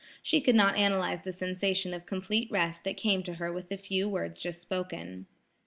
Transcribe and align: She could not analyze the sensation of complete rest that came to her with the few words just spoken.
She 0.23 0.41
could 0.41 0.55
not 0.55 0.77
analyze 0.79 1.21
the 1.21 1.31
sensation 1.31 1.93
of 1.93 2.07
complete 2.07 2.49
rest 2.49 2.85
that 2.85 2.97
came 2.97 3.21
to 3.21 3.35
her 3.35 3.53
with 3.53 3.69
the 3.69 3.77
few 3.77 4.09
words 4.09 4.39
just 4.39 4.59
spoken. 4.59 5.27